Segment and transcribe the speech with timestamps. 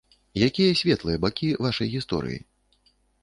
[0.47, 2.39] Якія светлыя бакі вашай гісторыі?